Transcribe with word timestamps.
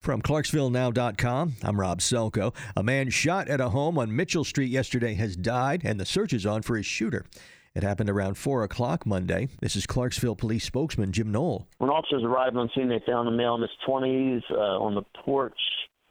From 0.00 0.22
ClarksvilleNow.com, 0.22 1.56
I'm 1.62 1.78
Rob 1.78 2.00
Selko. 2.00 2.54
A 2.74 2.82
man 2.82 3.10
shot 3.10 3.48
at 3.48 3.60
a 3.60 3.68
home 3.68 3.98
on 3.98 4.16
Mitchell 4.16 4.44
Street 4.44 4.70
yesterday 4.70 5.12
has 5.16 5.36
died, 5.36 5.82
and 5.84 6.00
the 6.00 6.06
search 6.06 6.32
is 6.32 6.46
on 6.46 6.62
for 6.62 6.78
his 6.78 6.86
shooter. 6.86 7.26
It 7.74 7.82
happened 7.82 8.08
around 8.08 8.38
4 8.38 8.62
o'clock 8.62 9.04
Monday. 9.04 9.48
This 9.60 9.76
is 9.76 9.86
Clarksville 9.86 10.36
Police 10.36 10.64
spokesman 10.64 11.12
Jim 11.12 11.30
Knoll. 11.30 11.68
When 11.76 11.90
officers 11.90 12.22
arrived 12.24 12.56
on 12.56 12.70
scene, 12.74 12.88
they 12.88 13.02
found 13.06 13.28
a 13.28 13.30
male 13.30 13.56
in 13.56 13.60
his 13.60 13.70
20s 13.86 14.40
uh, 14.50 14.82
on 14.82 14.94
the 14.94 15.02
porch 15.22 15.52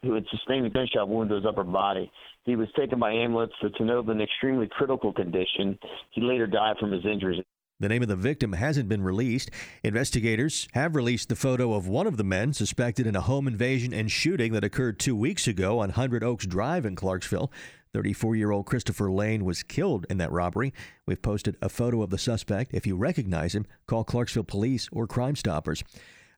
who 0.03 0.13
had 0.13 0.23
sustained 0.29 0.67
a 0.67 0.69
gunshot 0.69 1.09
wound 1.09 1.29
to 1.29 1.37
his 1.37 1.45
upper 1.47 1.63
body. 1.63 2.11
He 2.43 2.55
was 2.55 2.67
taken 2.77 2.99
by 2.99 3.11
ambulance 3.11 3.53
to 3.61 3.69
Tennova 3.71 4.11
in 4.11 4.21
extremely 4.21 4.67
critical 4.67 5.11
condition. 5.11 5.79
He 6.11 6.21
later 6.21 6.45
died 6.45 6.75
from 6.79 6.91
his 6.91 7.05
injuries. 7.05 7.43
The 7.81 7.87
name 7.87 8.01
of 8.01 8.09
the 8.09 8.17
victim 8.17 8.51
hasn't 8.51 8.89
been 8.89 9.01
released. 9.01 9.51
Investigators 9.85 10.67
have 10.73 10.97
released 10.97 11.29
the 11.29 11.35
photo 11.37 11.73
of 11.73 11.87
one 11.87 12.07
of 12.07 12.17
the 12.17 12.25
men 12.25 12.51
suspected 12.51 13.07
in 13.07 13.15
a 13.15 13.21
home 13.21 13.47
invasion 13.47 13.93
and 13.93 14.11
shooting 14.11 14.51
that 14.51 14.65
occurred 14.65 14.99
two 14.99 15.15
weeks 15.15 15.47
ago 15.47 15.79
on 15.79 15.91
Hundred 15.91 16.21
Oaks 16.21 16.45
Drive 16.45 16.85
in 16.85 16.97
Clarksville. 16.97 17.49
34 17.93 18.35
year 18.35 18.51
old 18.51 18.65
Christopher 18.65 19.09
Lane 19.09 19.45
was 19.45 19.63
killed 19.63 20.05
in 20.09 20.17
that 20.17 20.29
robbery. 20.29 20.73
We've 21.05 21.21
posted 21.21 21.55
a 21.61 21.69
photo 21.69 22.01
of 22.01 22.09
the 22.09 22.17
suspect. 22.17 22.73
If 22.73 22.85
you 22.85 22.97
recognize 22.97 23.55
him, 23.55 23.65
call 23.87 24.03
Clarksville 24.03 24.43
Police 24.43 24.89
or 24.91 25.07
Crime 25.07 25.37
Stoppers. 25.37 25.81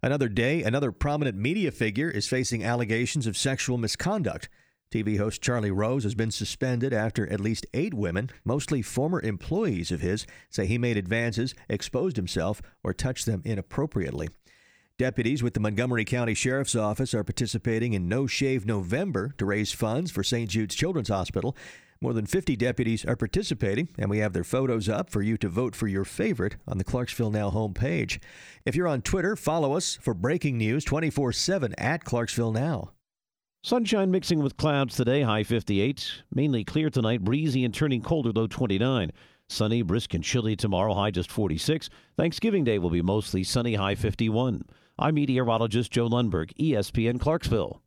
Another 0.04 0.30
day, 0.30 0.62
another 0.62 0.92
prominent 0.92 1.38
media 1.38 1.72
figure 1.72 2.12
is 2.12 2.28
facing 2.28 2.64
allegations 2.64 3.26
of 3.26 3.36
sexual 3.36 3.80
misconduct. 3.80 4.48
TV 4.92 5.18
host 5.18 5.42
Charlie 5.42 5.72
Rose 5.72 6.04
has 6.04 6.16
been 6.16 6.32
suspended 6.32 6.92
after 6.92 7.26
at 7.32 7.40
least 7.40 7.66
eight 7.74 7.94
women, 7.94 8.30
mostly 8.44 8.82
former 8.82 9.22
employees 9.22 9.90
of 9.90 10.02
his, 10.02 10.28
say 10.50 10.66
he 10.66 10.78
made 10.78 10.98
advances, 10.98 11.56
exposed 11.70 12.18
himself, 12.18 12.62
or 12.84 12.94
touched 12.94 13.26
them 13.26 13.42
inappropriately. 13.46 14.28
Deputies 14.98 15.42
with 15.42 15.54
the 15.54 15.62
Montgomery 15.62 16.04
County 16.04 16.34
Sheriff's 16.34 16.76
Office 16.76 17.14
are 17.14 17.24
participating 17.24 17.94
in 17.94 18.10
No 18.10 18.28
Shave 18.28 18.66
November 18.66 19.34
to 19.38 19.46
raise 19.46 19.72
funds 19.72 20.12
for 20.12 20.24
St. 20.24 20.50
Jude's 20.50 20.76
Children's 20.76 21.10
Hospital. 21.10 21.56
More 22.02 22.14
than 22.14 22.26
50 22.26 22.56
deputies 22.58 23.06
are 23.06 23.16
participating, 23.16 23.88
and 23.98 24.10
we 24.10 24.18
have 24.18 24.34
their 24.34 24.44
photos 24.44 24.90
up 24.90 25.10
for 25.10 25.22
you 25.22 25.38
to 25.38 25.48
vote 25.48 25.74
for 25.74 25.88
your 25.88 26.04
favorite 26.04 26.58
on 26.68 26.78
the 26.78 26.84
Clarksville 26.84 27.32
Now 27.32 27.50
homepage. 27.50 28.20
If 28.66 28.76
you're 28.76 28.88
on 28.88 29.02
Twitter, 29.02 29.36
follow 29.38 29.74
us 29.74 29.98
for 30.02 30.14
breaking 30.14 30.58
news 30.58 30.84
24 30.84 31.32
7 31.32 31.74
at 31.78 32.04
Clarksville 32.04 32.52
Now. 32.52 32.92
Sunshine 33.64 34.10
mixing 34.10 34.42
with 34.42 34.58
clouds 34.58 34.96
today, 34.96 35.22
high 35.22 35.44
58. 35.44 36.24
Mainly 36.34 36.64
clear 36.64 36.90
tonight, 36.90 37.24
breezy 37.24 37.64
and 37.64 37.72
turning 37.72 38.02
colder, 38.02 38.32
low 38.32 38.48
29. 38.48 39.12
Sunny, 39.50 39.84
brisk, 39.84 40.16
and 40.16 40.24
chilly 40.24 40.56
tomorrow, 40.56 40.96
high 40.96 41.12
just 41.12 41.30
46. 41.30 41.88
Thanksgiving 42.18 42.64
Day 42.64 42.80
will 42.80 42.90
be 42.90 43.04
mostly 43.04 43.44
sunny, 43.44 43.76
high 43.76 43.94
51. 43.94 44.64
I'm 44.98 45.14
meteorologist 45.14 45.92
Joe 45.92 46.10
Lundberg, 46.10 46.52
ESPN 46.58 47.20
Clarksville. 47.20 47.84